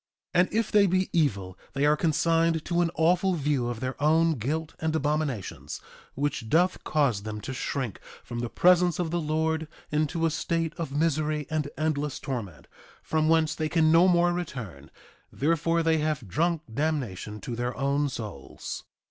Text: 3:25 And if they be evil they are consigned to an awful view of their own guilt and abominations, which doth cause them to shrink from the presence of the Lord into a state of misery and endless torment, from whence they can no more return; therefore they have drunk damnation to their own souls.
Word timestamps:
3:25 0.33 0.41
And 0.45 0.53
if 0.55 0.71
they 0.71 0.87
be 0.87 1.09
evil 1.13 1.59
they 1.73 1.85
are 1.85 1.95
consigned 1.95 2.65
to 2.65 2.81
an 2.81 2.89
awful 2.95 3.35
view 3.35 3.67
of 3.67 3.81
their 3.81 4.01
own 4.01 4.33
guilt 4.33 4.73
and 4.79 4.95
abominations, 4.95 5.79
which 6.15 6.49
doth 6.49 6.83
cause 6.83 7.21
them 7.21 7.39
to 7.41 7.53
shrink 7.53 7.99
from 8.23 8.39
the 8.39 8.49
presence 8.49 8.97
of 8.97 9.11
the 9.11 9.21
Lord 9.21 9.67
into 9.91 10.25
a 10.25 10.31
state 10.31 10.73
of 10.79 10.91
misery 10.91 11.45
and 11.51 11.69
endless 11.77 12.17
torment, 12.19 12.65
from 13.03 13.29
whence 13.29 13.53
they 13.53 13.69
can 13.69 13.91
no 13.91 14.07
more 14.07 14.33
return; 14.33 14.89
therefore 15.31 15.83
they 15.83 15.99
have 15.99 16.27
drunk 16.27 16.63
damnation 16.73 17.39
to 17.41 17.55
their 17.55 17.77
own 17.77 18.09
souls. 18.09 18.85